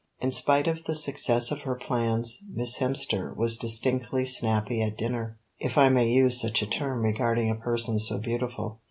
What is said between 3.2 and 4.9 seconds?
was distinctly snappy